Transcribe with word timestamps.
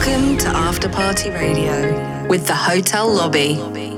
Welcome 0.00 0.38
to 0.38 0.48
After 0.48 0.88
Party 0.88 1.28
Radio 1.28 2.26
with 2.26 2.46
the 2.46 2.54
Hotel 2.54 3.06
Lobby. 3.06 3.89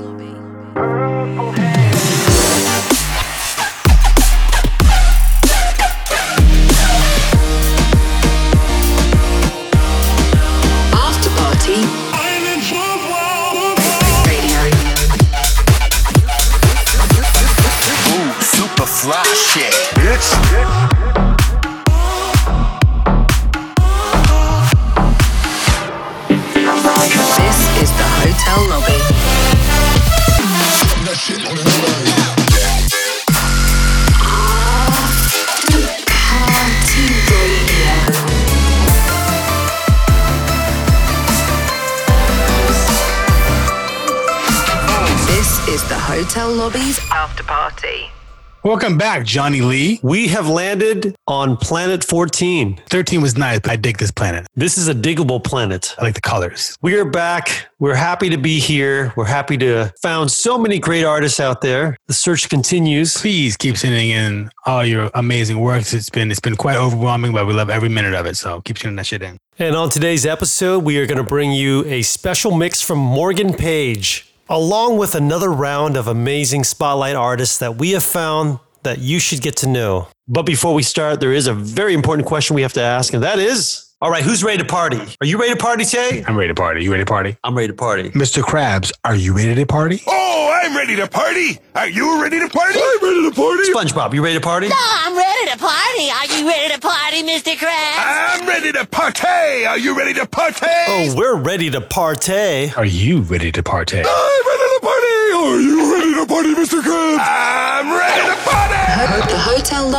Welcome 48.93 49.07
back, 49.09 49.25
Johnny 49.25 49.61
Lee. 49.61 49.99
We 50.03 50.27
have 50.27 50.47
landed 50.47 51.15
on 51.27 51.57
planet 51.57 52.03
14. 52.03 52.79
13 52.89 53.23
was 53.23 53.35
nice, 53.35 53.59
but 53.59 53.71
I 53.71 53.75
dig 53.75 53.97
this 53.97 54.11
planet. 54.11 54.45
This 54.53 54.77
is 54.77 54.87
a 54.87 54.93
diggable 54.93 55.43
planet. 55.43 55.95
I 55.97 56.03
like 56.03 56.13
the 56.13 56.21
colors. 56.21 56.77
We 56.83 56.99
are 56.99 57.05
back. 57.05 57.69
We're 57.79 57.95
happy 57.95 58.29
to 58.29 58.37
be 58.37 58.59
here. 58.59 59.11
We're 59.17 59.25
happy 59.25 59.57
to 59.57 59.91
found 60.03 60.29
so 60.29 60.59
many 60.59 60.77
great 60.77 61.05
artists 61.05 61.39
out 61.39 61.61
there. 61.61 61.97
The 62.05 62.13
search 62.13 62.49
continues. 62.49 63.17
Please 63.17 63.57
keep 63.57 63.77
sending 63.77 64.11
in 64.11 64.51
all 64.67 64.85
your 64.85 65.09
amazing 65.15 65.59
works. 65.59 65.91
It's 65.91 66.11
been 66.11 66.29
it's 66.29 66.39
been 66.39 66.55
quite 66.55 66.77
overwhelming, 66.77 67.31
but 67.31 67.47
we 67.47 67.53
love 67.53 67.71
every 67.71 67.89
minute 67.89 68.13
of 68.13 68.27
it. 68.27 68.37
So 68.37 68.61
keep 68.61 68.77
sending 68.77 68.97
that 68.97 69.07
shit 69.07 69.23
in. 69.23 69.39
And 69.57 69.75
on 69.75 69.89
today's 69.89 70.23
episode, 70.23 70.83
we 70.83 70.99
are 70.99 71.07
going 71.07 71.17
to 71.17 71.23
bring 71.23 71.51
you 71.51 71.83
a 71.85 72.03
special 72.03 72.55
mix 72.55 72.83
from 72.83 72.99
Morgan 72.99 73.55
Page, 73.55 74.31
along 74.47 74.99
with 74.99 75.15
another 75.15 75.51
round 75.51 75.97
of 75.97 76.07
amazing 76.07 76.63
spotlight 76.63 77.15
artists 77.15 77.57
that 77.57 77.75
we 77.77 77.89
have 77.93 78.03
found 78.03 78.59
that 78.83 78.99
you 78.99 79.19
should 79.19 79.41
get 79.41 79.57
to 79.57 79.67
know. 79.67 80.07
But 80.27 80.43
before 80.43 80.73
we 80.73 80.83
start, 80.83 81.19
there 81.19 81.33
is 81.33 81.47
a 81.47 81.53
very 81.53 81.93
important 81.93 82.27
question 82.27 82.55
we 82.55 82.61
have 82.61 82.73
to 82.73 82.81
ask, 82.81 83.13
and 83.13 83.23
that 83.23 83.39
is 83.39 83.93
all 84.03 84.11
right, 84.11 84.21
who's 84.21 84.43
ready 84.43 84.57
to 84.57 84.65
party? 84.65 84.99
Are 85.21 85.25
you 85.25 85.39
ready 85.39 85.53
to 85.53 85.57
party, 85.57 85.85
Tay? 85.85 86.25
I'm 86.27 86.35
ready 86.35 86.49
to 86.49 86.55
party. 86.55 86.83
You 86.83 86.91
ready 86.91 87.05
to 87.05 87.09
party? 87.09 87.37
I'm 87.41 87.55
ready 87.55 87.69
to 87.69 87.73
party. 87.73 88.09
Mr. 88.09 88.43
Krabs, 88.43 88.91
are 89.05 89.15
you 89.15 89.33
ready 89.33 89.55
to 89.55 89.65
party? 89.65 90.01
Oh, 90.05 90.59
I'm 90.61 90.75
ready 90.75 90.97
to 90.97 91.07
party. 91.07 91.57
Are 91.73 91.87
you 91.87 92.21
ready 92.21 92.37
to 92.37 92.49
party? 92.49 92.79
I'm 92.83 93.01
ready 93.01 93.29
to 93.29 93.31
party. 93.33 93.71
SpongeBob, 93.71 94.13
you 94.13 94.21
ready 94.21 94.35
to 94.35 94.41
party? 94.41 94.67
I'm 94.73 95.15
ready 95.15 95.51
to 95.51 95.57
party. 95.57 96.09
Are 96.09 96.25
you 96.25 96.45
ready 96.45 96.73
to 96.73 96.81
party, 96.81 97.23
Mr. 97.23 97.55
Krabs? 97.55 97.95
I'm 97.95 98.45
ready 98.45 98.73
to 98.73 98.85
party. 98.85 99.65
Are 99.65 99.77
you 99.77 99.97
ready 99.97 100.13
to 100.15 100.25
party? 100.25 100.65
Oh, 100.65 101.13
we're 101.15 101.37
ready 101.37 101.69
to 101.69 101.79
partay. 101.79 102.75
Are 102.75 102.83
you 102.83 103.21
ready 103.21 103.53
to 103.53 103.63
partay? 103.63 104.03
I'm 104.05 104.47
ready 104.47 104.63
to 104.63 104.79
party. 104.81 104.92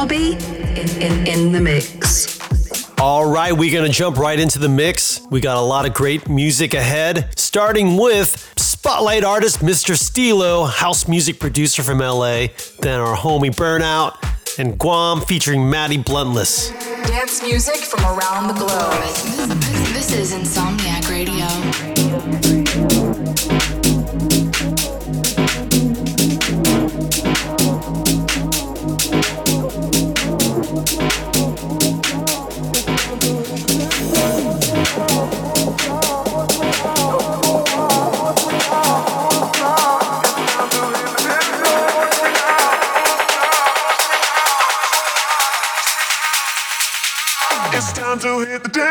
Hotel 0.04 0.28
Lobby 0.28 0.36
in, 0.80 1.02
in, 1.02 1.26
in 1.26 1.52
the 1.52 1.60
mix. 1.60 2.40
All 2.98 3.30
right, 3.30 3.52
we're 3.52 3.72
going 3.72 3.90
to 3.90 3.92
jump 3.92 4.16
right 4.18 4.38
into 4.38 4.58
the 4.58 4.68
mix. 4.68 5.20
We 5.30 5.40
got 5.40 5.56
a 5.56 5.60
lot 5.60 5.86
of 5.86 5.94
great 5.94 6.28
music 6.28 6.74
ahead, 6.74 7.38
starting 7.38 7.96
with 7.96 8.52
spotlight 8.56 9.24
artist 9.24 9.60
Mr. 9.60 9.96
Stilo, 9.96 10.64
house 10.64 11.08
music 11.08 11.40
producer 11.40 11.82
from 11.82 11.98
LA, 11.98 12.48
then 12.80 13.00
our 13.00 13.16
homie 13.16 13.50
Burnout, 13.54 14.16
and 14.58 14.78
GAWM 14.78 15.26
featuring 15.26 15.68
Matti 15.68 15.96
Bluntless. 15.96 16.70
Dance 17.08 17.42
music 17.42 17.76
from 17.76 18.04
around 18.04 18.48
the 18.48 18.54
globe. 18.54 19.00
This 19.92 20.12
is 20.12 20.32
Insomniac 20.32 21.08
Radio. 21.10 21.44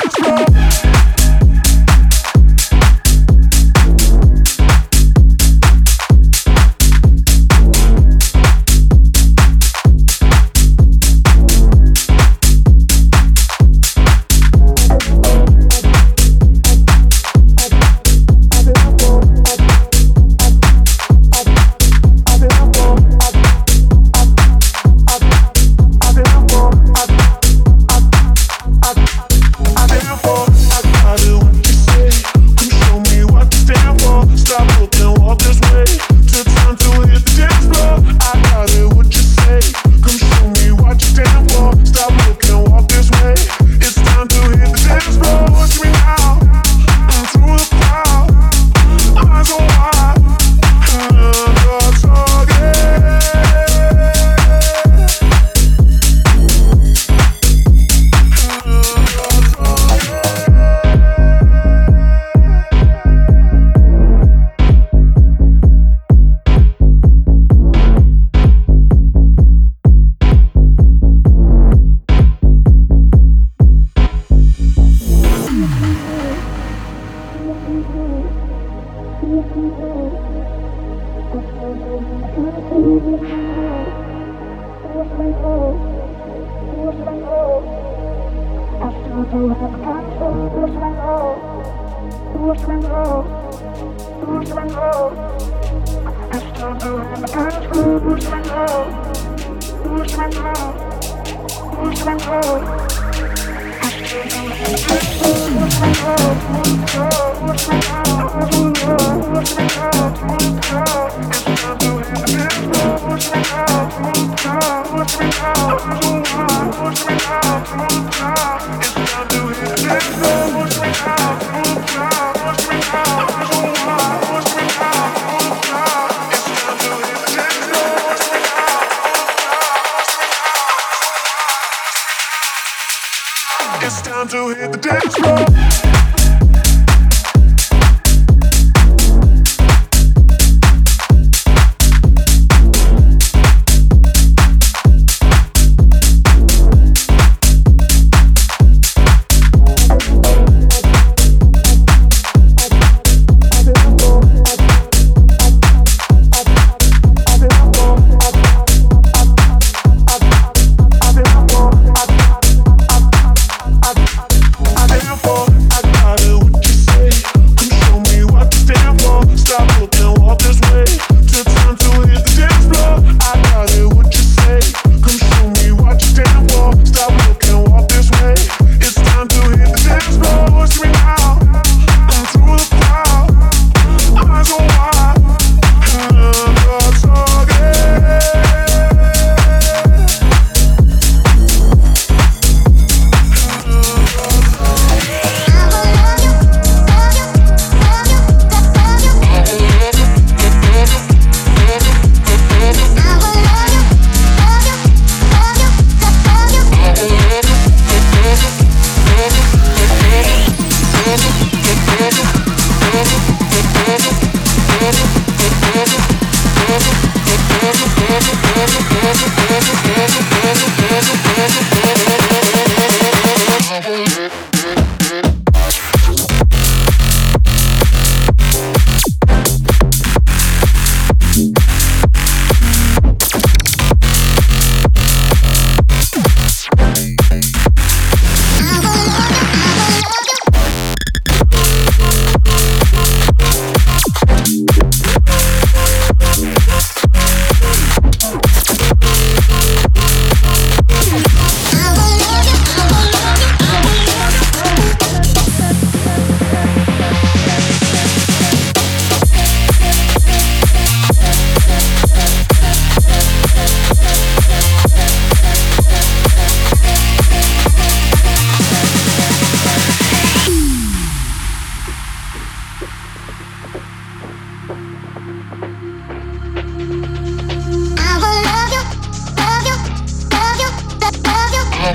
Hit 0.03 0.11
the 0.11 0.92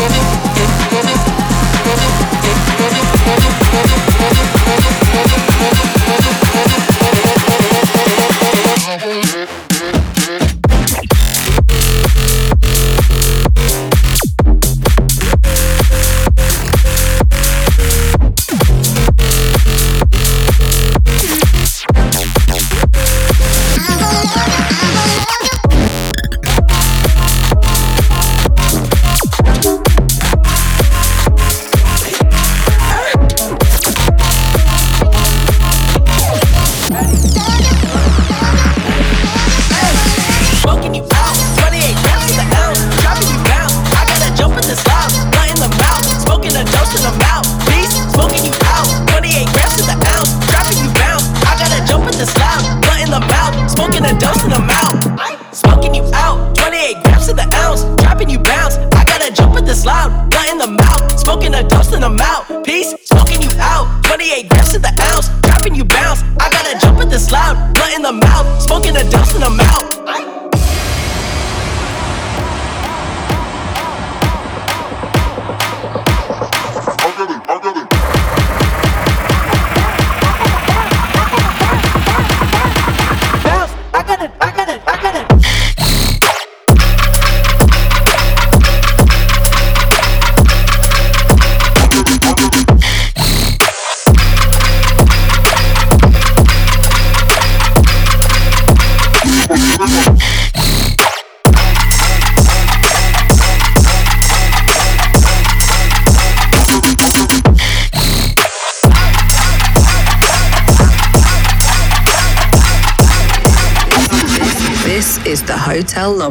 Smoking 0.00 0.40
you 4.14 4.19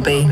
lobby. 0.00 0.24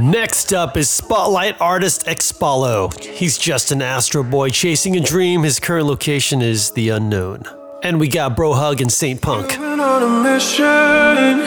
Next 0.00 0.52
up 0.52 0.76
is 0.76 0.88
Spotlight 0.88 1.60
artist 1.60 2.06
Xpollo. 2.06 2.96
He's 3.02 3.36
just 3.36 3.72
an 3.72 3.82
Astro 3.82 4.22
Boy 4.22 4.50
chasing 4.50 4.96
a 4.96 5.00
dream. 5.00 5.42
His 5.42 5.58
current 5.58 5.86
location 5.86 6.40
is 6.40 6.70
the 6.72 6.90
unknown. 6.90 7.42
And 7.82 7.98
we 7.98 8.06
got 8.08 8.36
Bro 8.36 8.52
Hug 8.54 8.80
and 8.80 8.92
Saint 8.92 9.20
Punk. 9.20 9.58
On 9.58 10.02
a 10.02 10.22
mission 10.22 11.38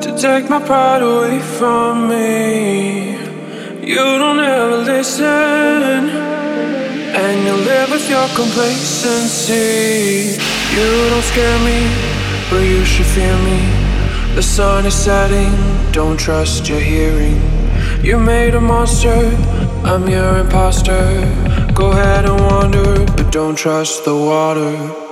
to 0.00 0.16
take 0.18 0.48
my 0.48 0.62
pride 0.64 1.02
away 1.02 1.40
from 1.40 2.08
me. 2.08 3.18
You 3.86 3.96
don't 3.96 4.40
ever 4.40 4.78
listen, 4.78 5.26
and 5.26 6.08
you 7.46 7.52
live 7.52 7.90
with 7.90 8.08
your 8.08 8.26
complacency. 8.28 10.38
You 10.74 11.10
don't 11.10 11.24
scare 11.24 11.58
me, 11.64 11.86
but 12.50 12.60
you 12.60 12.82
should 12.84 13.06
fear 13.06 13.36
me. 13.38 13.79
The 14.34 14.42
sun 14.42 14.86
is 14.86 14.94
setting, 14.94 15.52
don't 15.92 16.18
trust 16.18 16.68
your 16.68 16.80
hearing. 16.80 17.40
You 18.02 18.18
made 18.18 18.54
a 18.54 18.60
monster, 18.60 19.36
I'm 19.84 20.08
your 20.08 20.38
imposter. 20.38 21.02
Go 21.74 21.90
ahead 21.90 22.24
and 22.24 22.40
wander, 22.40 23.04
but 23.16 23.30
don't 23.32 23.56
trust 23.56 24.04
the 24.04 24.14
water. 24.14 25.09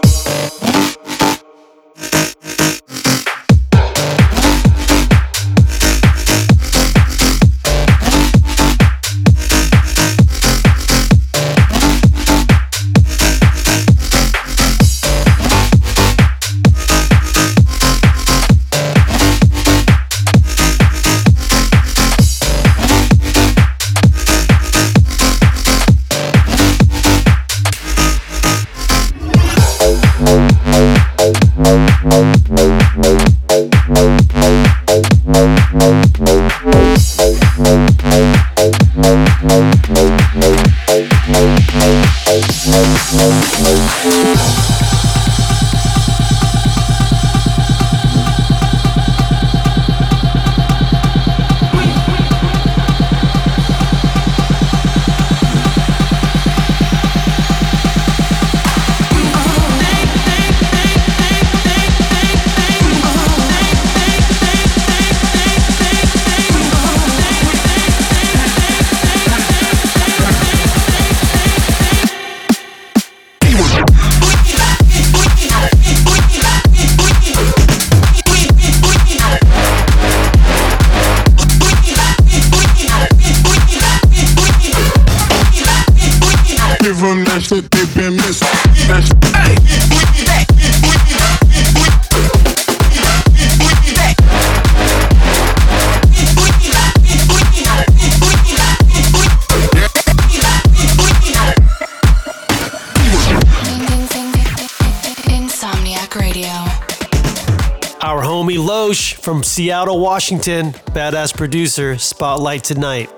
Seattle, 109.58 109.98
Washington, 109.98 110.70
badass 110.94 111.36
producer, 111.36 111.98
spotlight 111.98 112.62
tonight. 112.62 113.10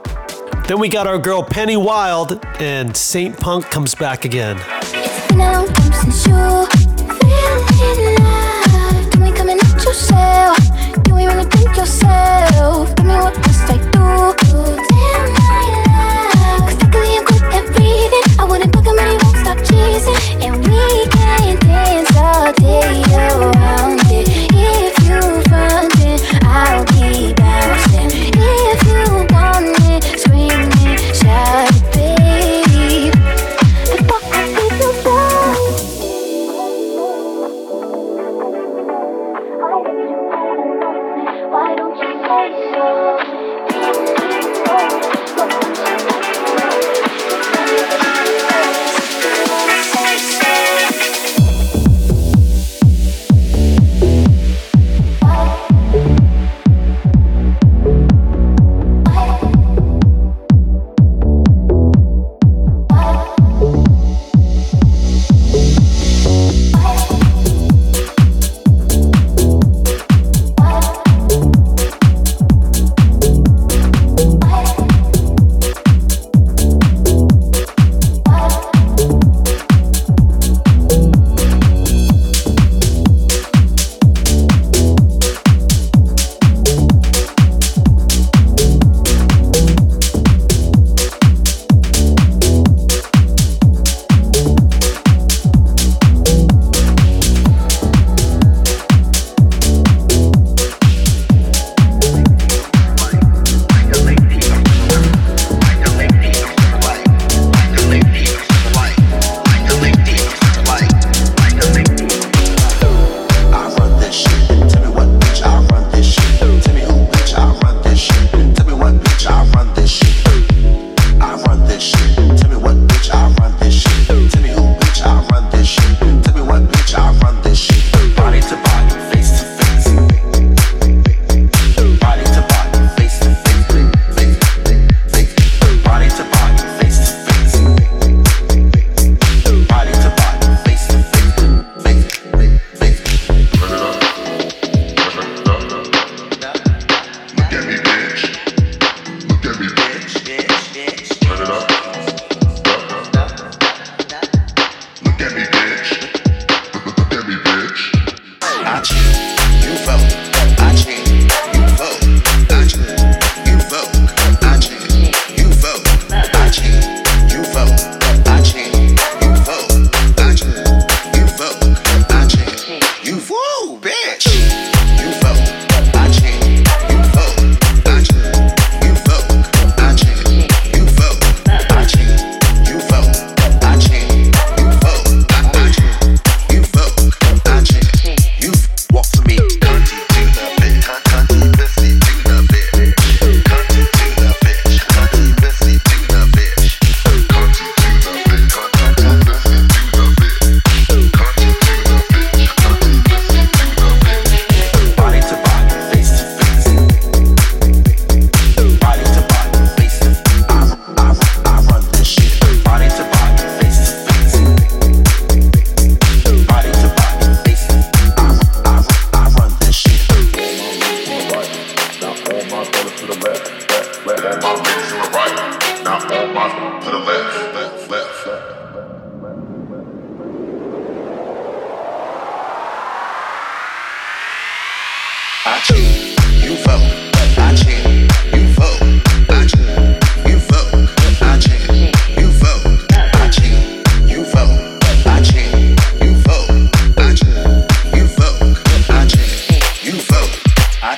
Then 0.66 0.78
we 0.80 0.88
got 0.88 1.06
our 1.06 1.18
girl 1.18 1.42
Penny 1.42 1.76
Wild, 1.76 2.42
and 2.58 2.96
Saint 2.96 3.38
Punk 3.38 3.66
comes 3.66 3.94
back 3.94 4.24
again. 4.24 4.56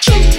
I 0.08 0.31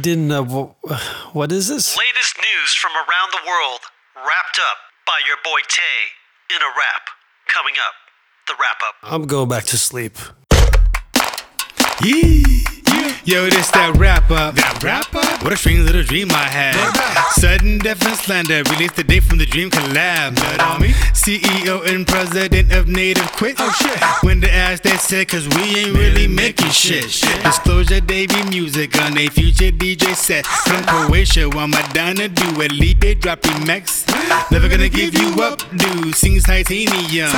didn't. 0.00 0.32
Uh, 0.32 0.42
what 1.32 1.52
is 1.52 1.68
this? 1.68 1.96
Latest 1.96 2.36
news 2.38 2.74
from 2.74 2.92
around 2.92 3.32
the 3.32 3.42
world, 3.46 3.80
wrapped 4.16 4.58
up 4.58 4.78
by 5.06 5.20
your 5.26 5.36
boy 5.44 5.60
Tay 5.68 6.54
in 6.54 6.60
a 6.62 6.70
wrap. 6.76 7.08
Coming 7.46 7.74
up, 7.86 7.94
the 8.46 8.54
wrap 8.60 8.76
up. 8.86 8.94
I'm 9.02 9.26
going 9.26 9.48
back 9.48 9.64
to 9.64 9.78
sleep. 9.78 10.16
Yeah. 12.02 12.49
Yo, 13.24 13.48
this 13.48 13.70
that 13.70 13.94
up. 14.30 14.54
That 14.54 14.84
up? 14.84 15.42
What 15.42 15.52
a 15.52 15.56
strange 15.56 15.80
little 15.80 16.02
dream 16.02 16.28
I 16.30 16.48
had. 16.48 16.74
Sudden 17.32 17.78
death 17.78 18.04
and 18.06 18.16
slander. 18.16 18.62
Released 18.70 18.96
the 18.96 19.04
date 19.04 19.22
from 19.22 19.38
the 19.38 19.46
dream 19.46 19.70
collab. 19.70 20.34
Blood 20.34 20.60
on 20.60 20.82
me. 20.82 20.88
CEO 21.14 21.86
and 21.86 22.06
president 22.06 22.72
of 22.72 22.88
Native 22.88 23.30
quit. 23.32 23.56
Oh 23.58 23.70
shit. 23.80 23.98
When 24.22 24.40
the 24.40 24.50
ass 24.50 24.80
they 24.80 24.96
said, 24.96 25.28
cause 25.28 25.46
we 25.48 25.78
ain't 25.78 25.96
really 25.96 26.26
making 26.26 26.70
shit. 26.70 27.10
shit. 27.10 27.42
Disclosure 27.42 28.00
Davy 28.00 28.42
music 28.50 29.00
on 29.00 29.16
a 29.16 29.28
future 29.28 29.70
DJ 29.70 30.14
set. 30.14 30.44
From 30.46 30.82
Croatia, 30.84 31.48
while 31.48 31.68
Madonna 31.68 32.28
do 32.28 32.60
it. 32.60 32.72
Leap 32.72 33.00
drop 33.20 33.40
remix. 33.42 34.06
Never 34.50 34.68
gonna 34.68 34.88
give 34.88 35.14
you 35.14 35.42
up, 35.42 35.60
dude. 35.76 36.14
Sings 36.14 36.44
titanium. 36.44 37.30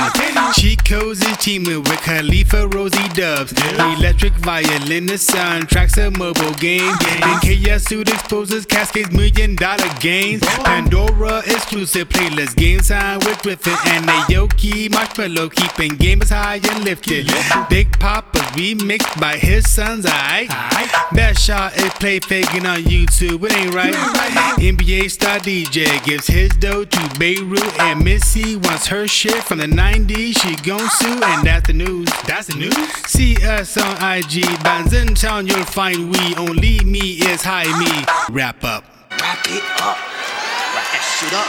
Cheat 0.53 0.83
codes 0.85 1.21
is 1.21 1.37
teaming 1.37 1.83
with 1.83 2.01
Khalifa 2.01 2.67
Rosie 2.67 3.09
Dubs. 3.09 3.53
Electric 3.97 4.33
violin, 4.33 5.05
the 5.05 5.17
sound 5.17 5.52
tracks 5.61 5.97
a 5.97 6.11
mobile 6.11 6.53
game. 6.53 6.93
And 7.21 7.41
KS 7.41 7.85
suit 7.85 8.09
exposes 8.09 8.65
Kaskade's 8.65 9.11
million 9.11 9.55
dollar 9.55 9.89
gains. 9.99 10.41
Pandora 10.63 11.39
exclusive 11.39 12.09
playlist 12.09 12.55
game 12.55 12.79
time 12.79 13.19
with 13.19 13.37
Gryffin 13.39 13.77
and 13.87 14.05
Naoki 14.07 14.89
Marshmello 14.89 15.53
keeping 15.53 15.91
gamers 15.97 16.29
high 16.29 16.59
and 16.71 16.83
lifted. 16.83 17.27
Big 17.69 17.91
Papa's 17.99 18.41
remixed 18.53 19.19
by 19.19 19.37
his 19.37 19.69
sons, 19.69 20.05
I. 20.07 20.47
That 21.13 21.37
shot 21.37 21.75
is 21.77 21.93
play 21.93 22.19
faking 22.19 22.65
on 22.65 22.79
YouTube, 22.79 23.43
it 23.45 23.55
ain't 23.55 23.73
right. 23.73 23.93
NBA 24.57 25.11
star 25.11 25.39
DJ 25.39 26.03
gives 26.03 26.27
his 26.27 26.49
dough 26.57 26.85
to 26.85 27.19
Beirut 27.19 27.79
and 27.79 28.03
Missy 28.03 28.55
wants 28.55 28.87
her 28.87 29.07
shit 29.07 29.43
from 29.43 29.59
the 29.59 29.67
90s. 29.67 30.39
She 30.41 30.55
gon' 30.57 30.89
sue 30.89 31.21
and 31.23 31.45
that's 31.45 31.67
the 31.67 31.73
news. 31.73 32.09
That's 32.27 32.47
the 32.47 32.55
news. 32.55 32.75
See 33.07 33.35
us 33.45 33.77
on 33.77 33.95
IG, 33.97 34.45
Bands 34.63 34.93
in 34.93 35.15
town, 35.15 35.42
you'll 35.47 35.63
find 35.65 36.11
we 36.11 36.35
only 36.35 36.79
me 36.83 37.17
is 37.21 37.41
high 37.43 37.65
me. 37.79 38.05
Wrap 38.35 38.63
up. 38.63 38.83
Wrap 39.11 39.45
it 39.47 39.63
up. 39.81 39.97
Wrap 39.97 40.87
that 40.91 41.03
shit 41.17 41.33
up, 41.33 41.47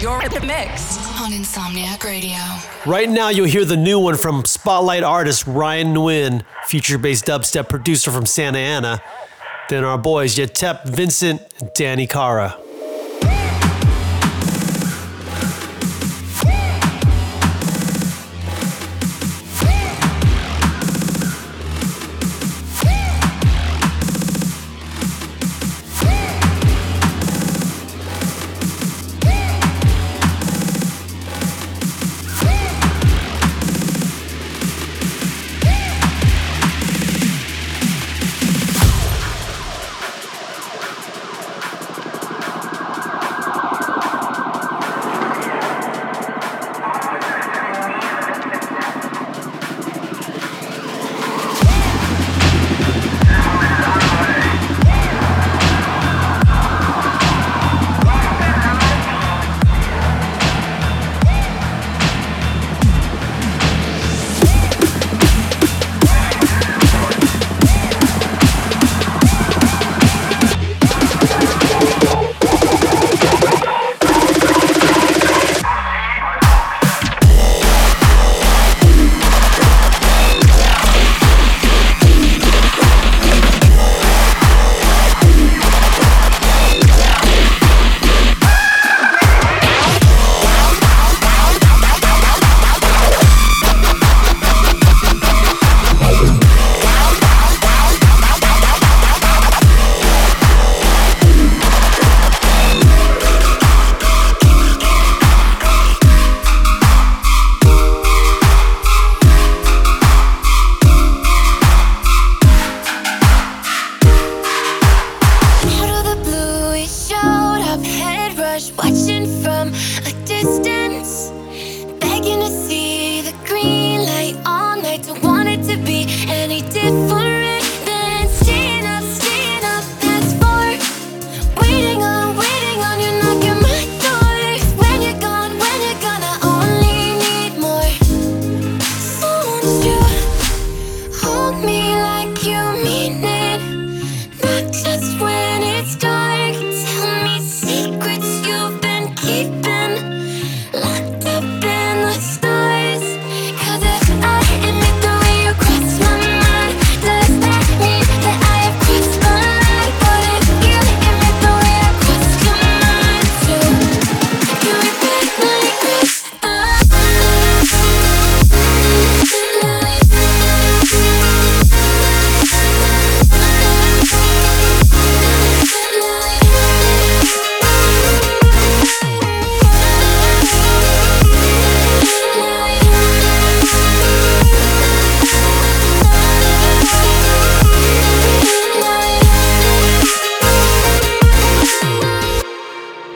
You're 0.00 0.22
in 0.22 0.30
the 0.32 0.40
mix 0.46 0.98
on 1.20 1.32
Insomniac 1.32 2.04
Radio. 2.04 2.38
Right 2.86 3.08
now, 3.08 3.28
you'll 3.28 3.46
hear 3.46 3.64
the 3.64 3.76
new 3.76 3.98
one 3.98 4.16
from 4.16 4.44
Spotlight 4.44 5.02
artist 5.02 5.46
Ryan 5.46 5.94
Nguyen, 5.94 6.44
future 6.66 6.98
based 6.98 7.26
dubstep 7.26 7.68
producer 7.68 8.10
from 8.10 8.26
Santa 8.26 8.58
Ana. 8.58 9.02
Then 9.68 9.84
our 9.84 9.98
boys 9.98 10.36
Yetep, 10.36 10.86
Vincent, 10.86 11.42
and 11.60 11.70
Danni 11.70 12.08
Carra. 12.08 12.56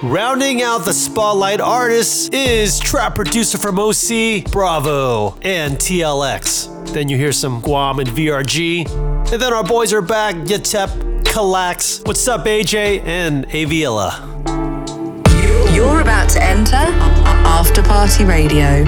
Rounding 0.03 0.63
out 0.63 0.85
the 0.85 0.93
spotlight 0.93 1.61
artists 1.61 2.29
is 2.29 2.79
trap 2.79 3.17
producer 3.17 3.59
from 3.59 3.81
OC, 3.81 4.45
BRAVEAUX, 4.45 5.45
and 5.45 5.77
TLX. 5.77 6.93
Then 6.93 7.09
you 7.09 7.17
hear 7.17 7.33
some 7.33 7.61
GAWM 7.61 7.99
and 7.99 8.09
VRG. 8.09 8.89
And 9.33 9.43
then 9.43 9.53
our 9.53 9.65
boys 9.65 9.93
are 9.93 10.01
back, 10.01 10.37
Yetep, 10.37 11.25
KLAXX. 11.25 12.07
What's 12.07 12.29
up, 12.29 12.45
AJ 12.47 13.03
and 13.03 13.49
Aviella? 13.49 14.25
You're 15.75 16.01
about 16.01 16.31
to 16.31 16.43
enter 16.45 16.77
After 16.77 17.83
Party 17.83 18.25
Radio. 18.25 18.85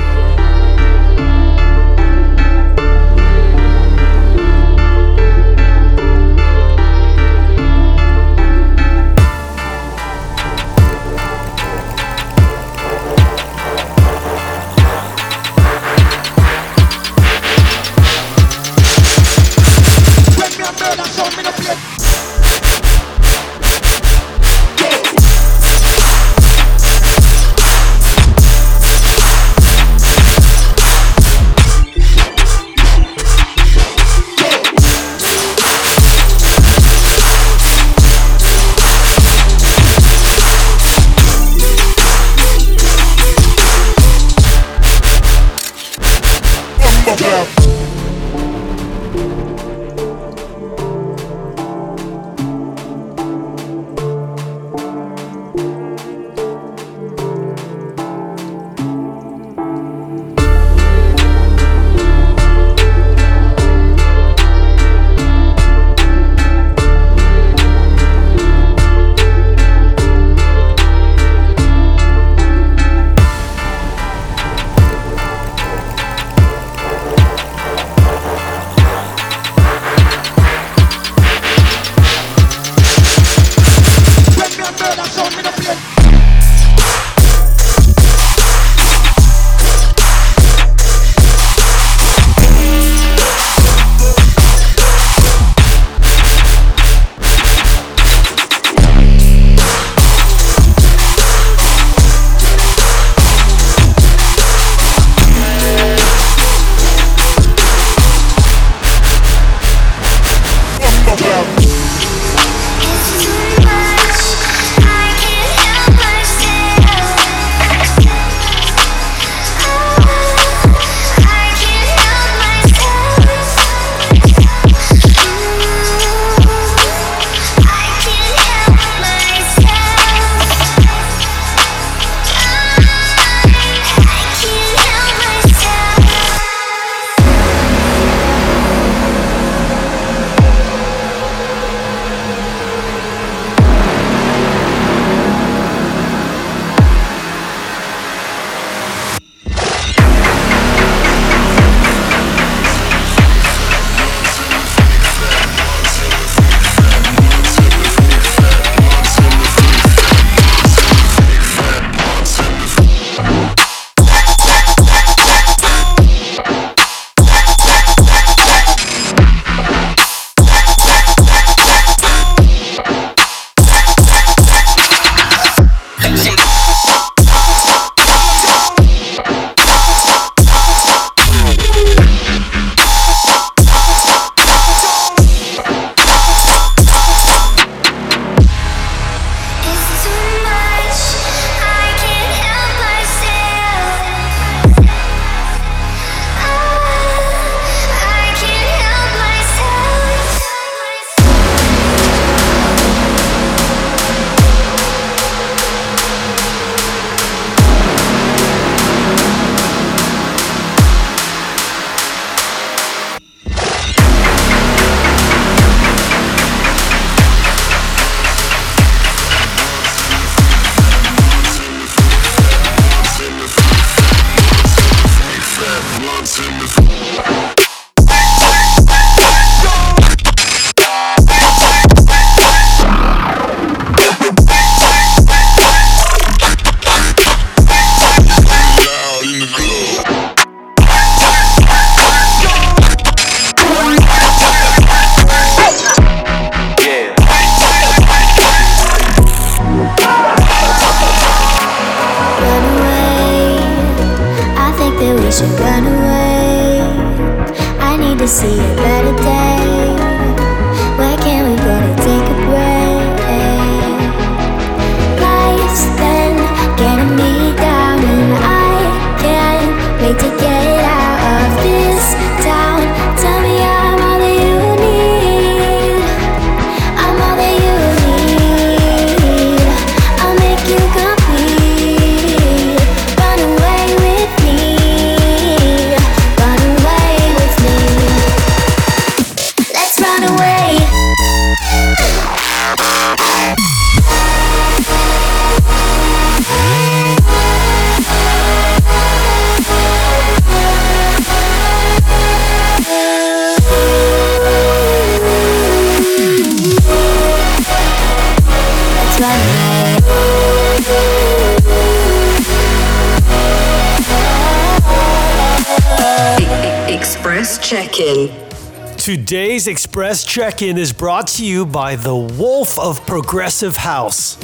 Express 317.40 317.70
check-in. 317.70 318.96
Today's 318.98 319.66
Express 319.66 320.24
check 320.24 320.60
in 320.60 320.76
is 320.76 320.92
brought 320.92 321.26
to 321.28 321.42
you 321.42 321.64
by 321.64 321.96
the 321.96 322.14
Wolf 322.14 322.78
of 322.78 323.06
Progressive 323.06 323.78
House. 323.78 324.34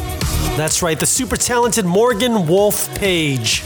That's 0.57 0.81
right, 0.81 0.99
the 0.99 1.05
super 1.05 1.37
talented 1.37 1.85
Morgan 1.85 2.47
Wolf 2.47 2.89
Page. 2.95 3.63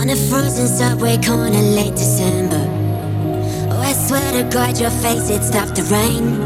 On 0.00 0.10
a 0.10 0.16
frozen 0.28 0.66
subway 0.66 1.16
corner 1.22 1.60
late 1.60 1.92
December. 1.92 2.65
Swear 4.06 4.40
to 4.40 4.48
God, 4.48 4.78
your 4.78 4.90
face, 5.02 5.30
it 5.30 5.42
stopped 5.42 5.74
the 5.74 5.82
rain. 5.90 6.38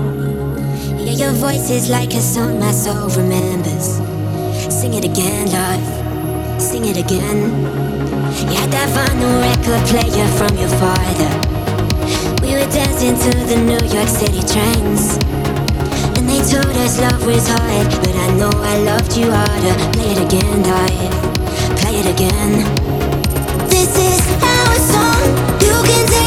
Yeah, 0.96 1.12
your 1.12 1.32
voice 1.32 1.68
is 1.68 1.90
like 1.90 2.14
a 2.14 2.20
song 2.22 2.58
my 2.58 2.72
soul 2.72 3.10
remembers. 3.20 4.00
Sing 4.72 4.94
it 4.94 5.04
again, 5.04 5.44
love. 5.52 5.84
Sing 6.58 6.86
it 6.86 6.96
again. 6.96 7.52
You 8.48 8.56
had 8.56 8.72
that 8.72 8.88
vinyl 8.96 9.44
record 9.44 9.84
player 9.92 10.28
from 10.40 10.56
your 10.56 10.72
father. 10.80 11.30
We 12.40 12.56
were 12.56 12.70
dancing 12.72 13.20
to 13.28 13.32
the 13.44 13.60
New 13.60 13.84
York 13.92 14.08
City 14.08 14.40
trains. 14.40 15.20
And 16.16 16.24
they 16.24 16.40
told 16.40 16.74
us 16.80 16.98
love 16.98 17.26
was 17.26 17.46
hard, 17.46 17.88
but 18.00 18.16
I 18.16 18.28
know 18.40 18.52
I 18.56 18.78
loved 18.88 19.14
you 19.18 19.28
harder. 19.30 19.76
Play 19.92 20.16
it 20.16 20.20
again, 20.24 20.62
love. 20.64 21.12
Play 21.76 22.00
it 22.00 22.08
again. 22.08 22.64
This 23.68 23.92
is 24.00 24.20
our 24.40 24.76
song. 24.80 25.60
You 25.60 25.76
can 25.84 26.19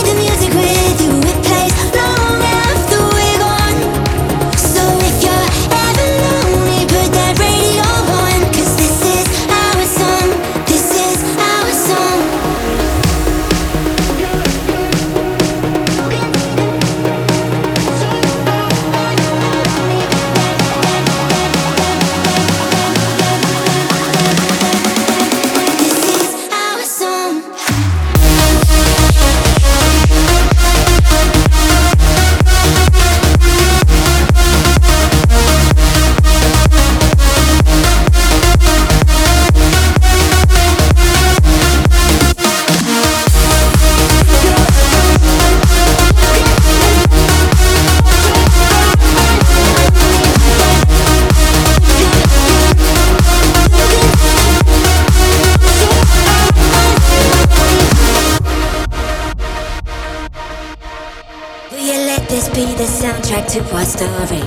to 63.53 63.75
our 63.75 63.85
story? 63.85 64.41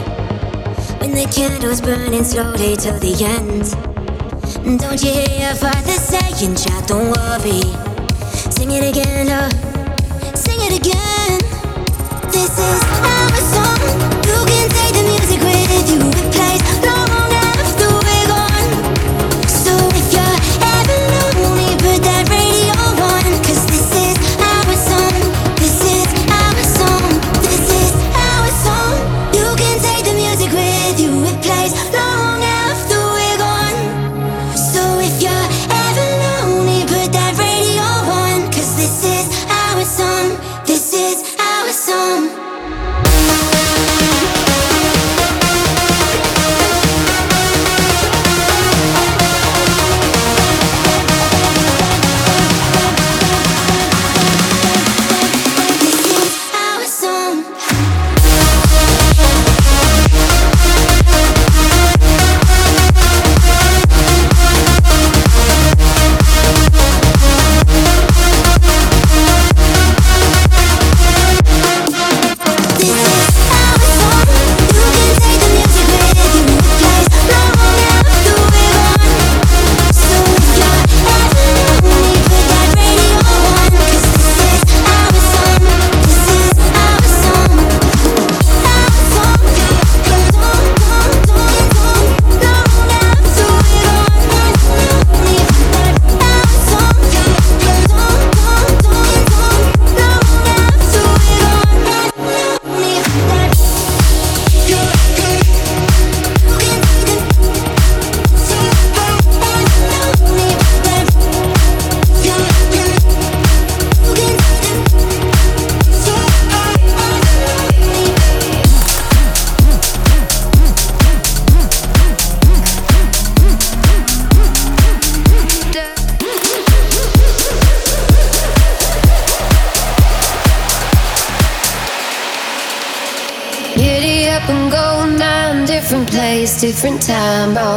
When 0.98 1.12
the 1.12 1.30
candle's 1.32 1.80
burning 1.80 2.24
slowly 2.24 2.74
till 2.74 2.98
the 2.98 3.14
end. 3.22 3.70
Don't 4.80 5.00
you 5.00 5.12
hear 5.12 5.46
your 5.46 5.54
father 5.54 5.92
saying, 5.92 6.56
child, 6.56 6.86
don't 6.88 7.12
worry. 7.12 7.62
Sing 8.50 8.72
it 8.72 8.82
again, 8.82 9.28
oh, 9.30 9.48
sing 10.34 10.58
it 10.58 10.80
again. 10.80 11.38
This 12.32 12.58
is 12.58 12.82
our 13.04 13.96
song. 13.96 14.05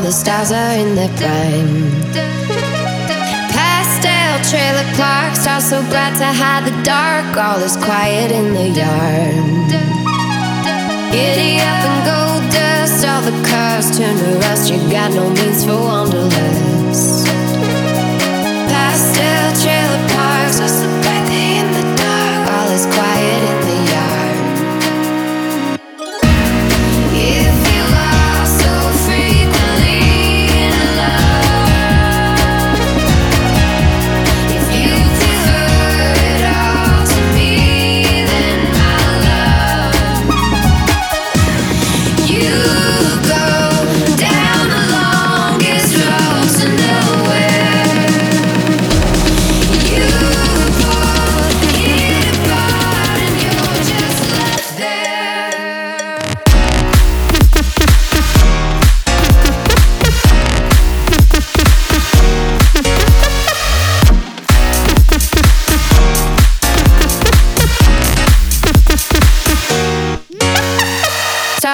the 0.10 0.14
stars 0.14 0.52
are 0.52 0.74
in 0.74 0.96
their 0.96 1.14
prime. 1.20 2.02
Pastel 3.54 4.34
trailer 4.50 4.90
park, 4.98 5.36
stars 5.36 5.70
so 5.70 5.82
glad 5.92 6.18
to 6.18 6.26
hide 6.26 6.66
the 6.66 6.76
dark. 6.82 7.38
All 7.38 7.60
is 7.60 7.78
quiet 7.78 8.32
in 8.32 8.56
the 8.56 8.70
yard. 8.82 9.70
Giddy 11.14 11.62
up 11.62 11.82
and 11.90 12.02
gold 12.10 12.44
dust, 12.52 13.06
all 13.06 13.22
the 13.22 13.38
cars 13.50 13.96
turn 13.96 14.18
to 14.18 14.40
rust. 14.48 14.72
You 14.72 14.78
got 14.90 15.14
no 15.14 15.30
means 15.30 15.64
for 15.64 15.78
wanderlust. 15.78 16.69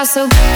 so 0.06 0.28
good. 0.28 0.55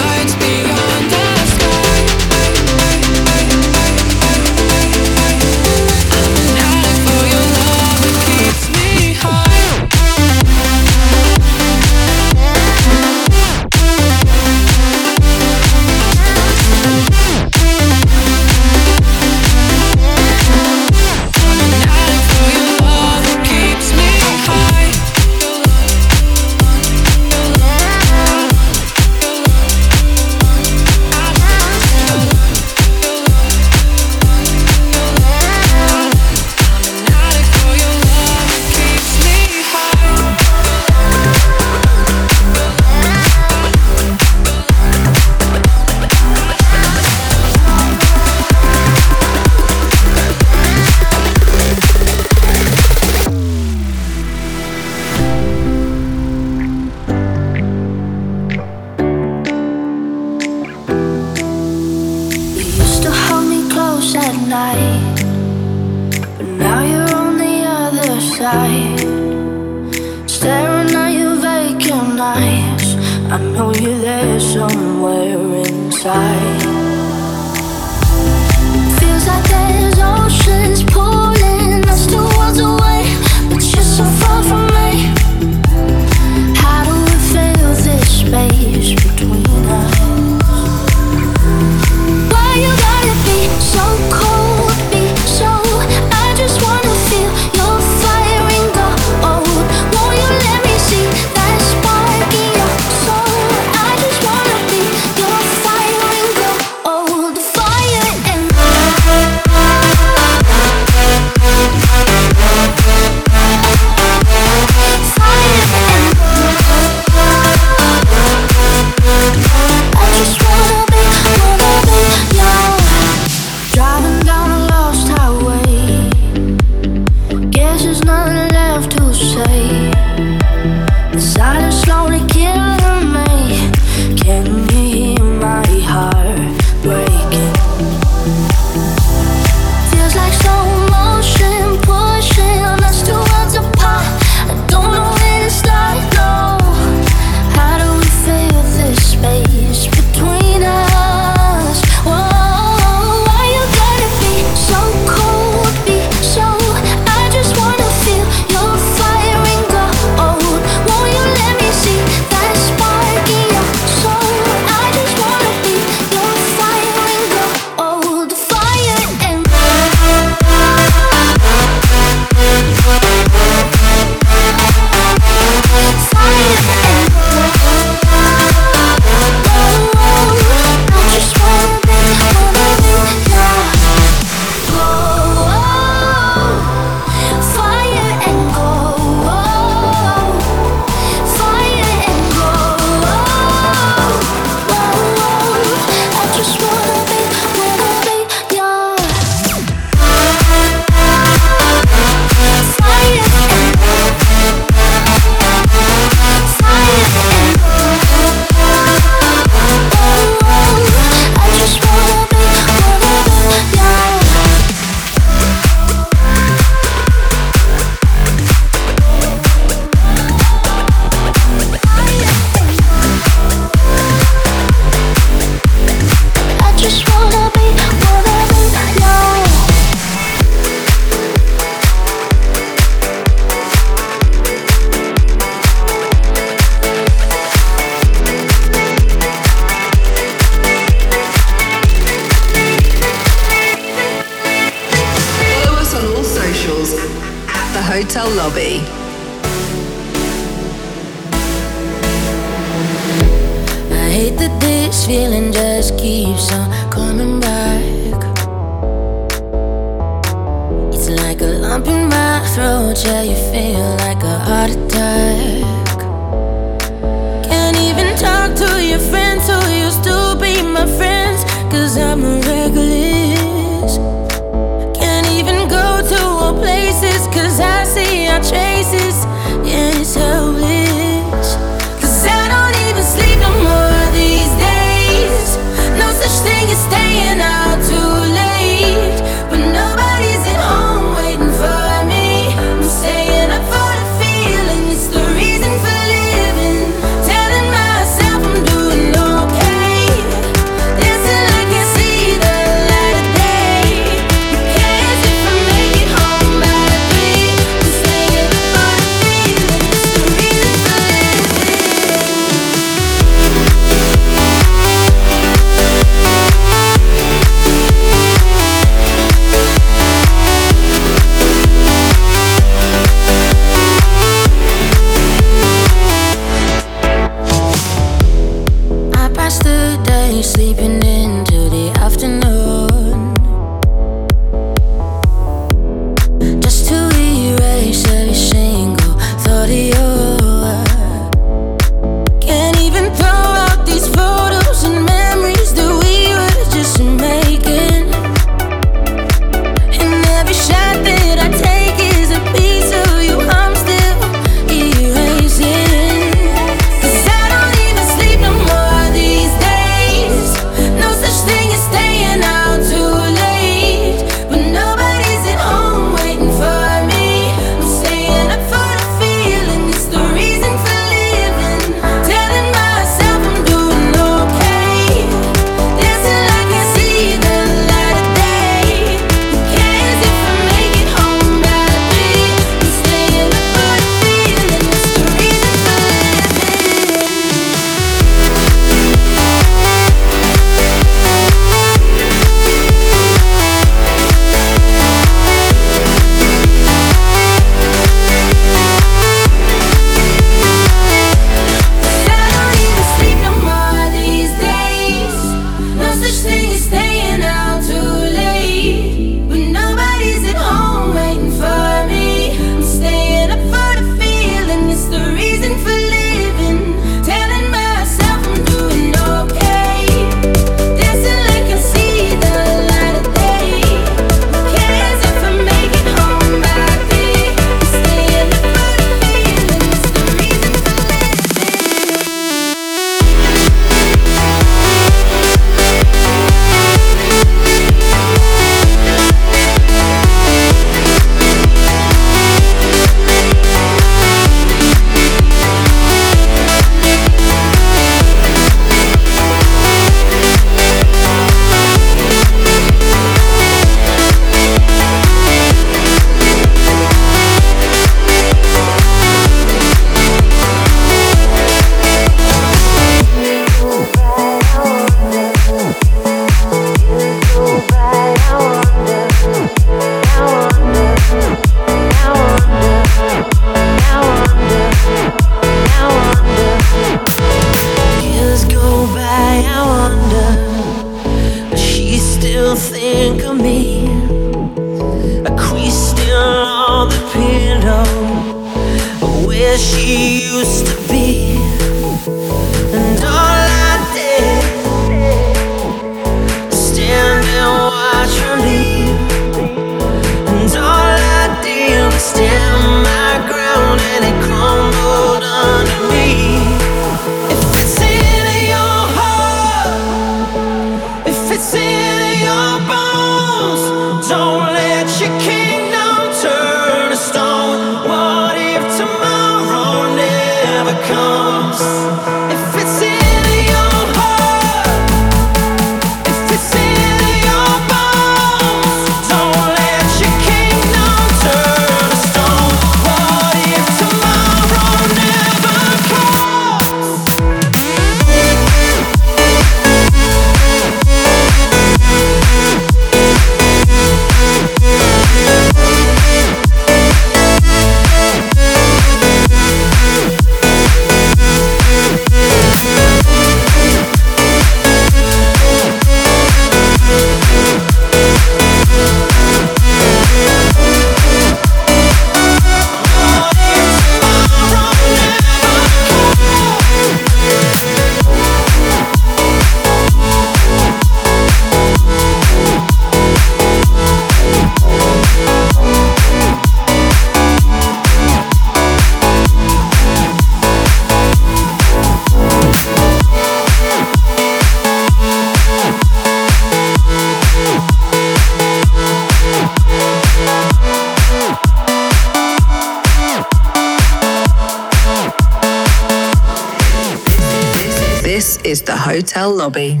Hotel 599.42 599.56
lobby. 599.56 600.00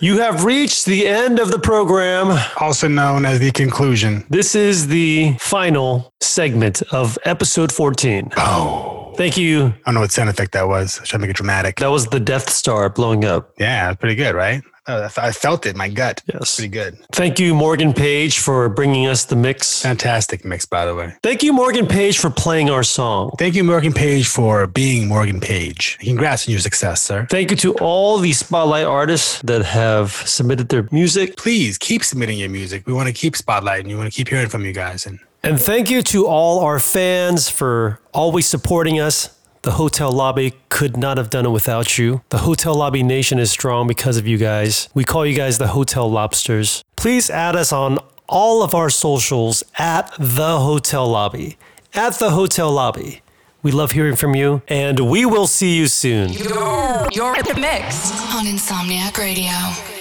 You 0.00 0.20
have 0.20 0.44
reached 0.44 0.84
the 0.84 1.06
end 1.06 1.38
of 1.40 1.50
the 1.50 1.58
program. 1.58 2.38
Also 2.60 2.86
known 2.86 3.24
as 3.24 3.40
the 3.40 3.50
conclusion. 3.50 4.24
This 4.30 4.54
is 4.54 4.86
the 4.86 5.36
final 5.40 6.12
segment 6.20 6.82
of 6.92 7.18
episode 7.24 7.72
14. 7.72 8.30
Oh. 8.36 8.97
Thank 9.18 9.36
you. 9.36 9.66
I 9.66 9.72
don't 9.86 9.94
know 9.94 10.00
what 10.00 10.12
sound 10.12 10.30
effect 10.30 10.52
that 10.52 10.68
was. 10.68 11.00
I 11.00 11.04
Should 11.04 11.20
make 11.20 11.30
it 11.30 11.36
dramatic? 11.36 11.80
That 11.80 11.90
was 11.90 12.06
the 12.06 12.20
Death 12.20 12.48
Star 12.50 12.88
blowing 12.88 13.24
up. 13.24 13.52
Yeah, 13.58 13.92
pretty 13.94 14.14
good, 14.14 14.36
right? 14.36 14.62
Oh, 14.86 15.08
I 15.18 15.32
felt 15.32 15.66
it 15.66 15.70
in 15.70 15.76
my 15.76 15.88
gut. 15.88 16.22
Yes. 16.32 16.54
Pretty 16.54 16.68
good. 16.68 16.96
Thank 17.12 17.40
you, 17.40 17.52
Morgan 17.52 17.92
Page, 17.92 18.38
for 18.38 18.68
bringing 18.68 19.08
us 19.08 19.24
the 19.24 19.34
mix. 19.34 19.82
Fantastic 19.82 20.44
mix, 20.44 20.66
by 20.66 20.86
the 20.86 20.94
way. 20.94 21.12
Thank 21.22 21.42
you, 21.42 21.52
Morgan 21.52 21.86
Page, 21.86 22.16
for 22.16 22.30
playing 22.30 22.70
our 22.70 22.84
song. 22.84 23.32
Thank 23.38 23.56
you, 23.56 23.64
Morgan 23.64 23.92
Page, 23.92 24.28
for 24.28 24.68
being 24.68 25.08
Morgan 25.08 25.40
Page. 25.40 25.98
Congrats 26.00 26.46
on 26.46 26.52
your 26.52 26.60
success, 26.60 27.02
sir. 27.02 27.26
Thank 27.28 27.50
you 27.50 27.56
to 27.58 27.74
all 27.78 28.18
the 28.18 28.32
spotlight 28.32 28.86
artists 28.86 29.42
that 29.42 29.64
have 29.64 30.12
submitted 30.12 30.68
their 30.68 30.88
music. 30.92 31.36
Please 31.36 31.76
keep 31.76 32.04
submitting 32.04 32.38
your 32.38 32.50
music. 32.50 32.86
We 32.86 32.92
want 32.92 33.08
to 33.08 33.12
keep 33.12 33.34
spotlighting. 33.34 33.88
We 33.88 33.96
want 33.96 34.10
to 34.10 34.16
keep 34.16 34.28
hearing 34.28 34.48
from 34.48 34.64
you 34.64 34.72
guys. 34.72 35.04
And 35.04 35.18
And 35.42 35.60
thank 35.60 35.88
you 35.88 36.02
to 36.02 36.26
all 36.26 36.60
our 36.60 36.80
fans 36.80 37.48
for 37.48 38.00
always 38.12 38.46
supporting 38.46 38.98
us. 39.00 39.36
The 39.62 39.72
hotel 39.72 40.10
lobby 40.12 40.54
could 40.68 40.96
not 40.96 41.16
have 41.18 41.30
done 41.30 41.46
it 41.46 41.50
without 41.50 41.98
you. 41.98 42.22
The 42.30 42.38
hotel 42.38 42.74
lobby 42.74 43.02
nation 43.02 43.38
is 43.38 43.50
strong 43.50 43.86
because 43.86 44.16
of 44.16 44.26
you 44.26 44.38
guys. 44.38 44.88
We 44.94 45.04
call 45.04 45.26
you 45.26 45.36
guys 45.36 45.58
the 45.58 45.68
hotel 45.68 46.10
lobsters. 46.10 46.84
Please 46.96 47.28
add 47.30 47.56
us 47.56 47.72
on 47.72 47.98
all 48.28 48.62
of 48.62 48.74
our 48.74 48.90
socials 48.90 49.64
at 49.76 50.12
the 50.18 50.60
hotel 50.60 51.08
lobby. 51.08 51.56
At 51.94 52.18
the 52.18 52.30
hotel 52.30 52.70
lobby. 52.70 53.22
We 53.62 53.72
love 53.72 53.92
hearing 53.92 54.14
from 54.14 54.36
you, 54.36 54.62
and 54.68 55.10
we 55.10 55.26
will 55.26 55.48
see 55.48 55.76
you 55.76 55.88
soon. 55.88 56.32
You're 56.32 57.36
in 57.36 57.44
the 57.44 57.58
mix 57.60 58.12
on 58.32 58.46
Insomniac 58.46 59.18
Radio. 59.18 59.97